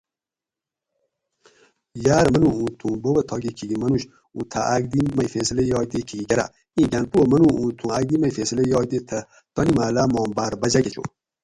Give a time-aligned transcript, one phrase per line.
[2.05, 5.99] یاۤرہ منو اوں تھوں بوبہ تھاکہ کھیکی منوش اُوں تھوں اکدی مئی فیصلہ یائے تے
[6.01, 8.97] تھہ کھیکی کراۤ؟ اِیں گھاۤن پواۤ منو اوں تھوں اکدی مئی فیصلہ یائے تے
[9.53, 11.03] تانی محلاۤ ما بھاۤرہ باچاۤ کہ چو